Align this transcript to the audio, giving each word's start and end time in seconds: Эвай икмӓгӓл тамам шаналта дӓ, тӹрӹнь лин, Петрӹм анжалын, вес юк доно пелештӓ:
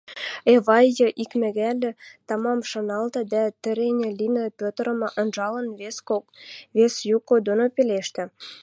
Эвай 0.53 0.87
икмӓгӓл 1.23 1.79
тамам 2.27 2.59
шаналта 2.69 3.21
дӓ, 3.31 3.43
тӹрӹнь 3.61 4.03
лин, 4.17 4.35
Петрӹм 4.59 4.99
анжалын, 5.19 5.67
вес 6.79 6.93
юк 7.15 7.25
доно 7.45 7.65
пелештӓ: 7.75 8.23